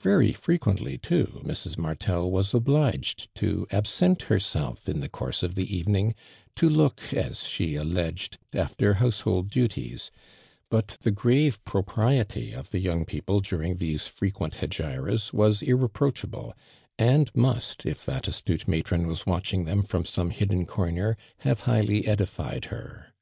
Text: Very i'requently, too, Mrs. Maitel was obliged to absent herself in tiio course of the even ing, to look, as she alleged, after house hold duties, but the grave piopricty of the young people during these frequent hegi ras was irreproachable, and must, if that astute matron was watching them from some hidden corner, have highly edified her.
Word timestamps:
Very 0.00 0.32
i'requently, 0.32 0.96
too, 0.98 1.42
Mrs. 1.44 1.76
Maitel 1.76 2.30
was 2.30 2.54
obliged 2.54 3.28
to 3.34 3.66
absent 3.70 4.22
herself 4.22 4.88
in 4.88 5.02
tiio 5.02 5.12
course 5.12 5.42
of 5.42 5.56
the 5.56 5.76
even 5.76 5.94
ing, 5.94 6.14
to 6.56 6.70
look, 6.70 7.12
as 7.12 7.44
she 7.46 7.74
alleged, 7.74 8.38
after 8.54 8.94
house 8.94 9.20
hold 9.20 9.50
duties, 9.50 10.10
but 10.70 10.96
the 11.02 11.10
grave 11.10 11.62
piopricty 11.66 12.54
of 12.58 12.70
the 12.70 12.80
young 12.80 13.04
people 13.04 13.40
during 13.40 13.76
these 13.76 14.08
frequent 14.08 14.54
hegi 14.54 15.04
ras 15.04 15.34
was 15.34 15.60
irreproachable, 15.60 16.54
and 16.98 17.30
must, 17.36 17.84
if 17.84 18.06
that 18.06 18.26
astute 18.26 18.66
matron 18.66 19.06
was 19.06 19.26
watching 19.26 19.66
them 19.66 19.82
from 19.82 20.06
some 20.06 20.30
hidden 20.30 20.64
corner, 20.64 21.14
have 21.40 21.60
highly 21.68 22.06
edified 22.08 22.64
her. 22.72 23.12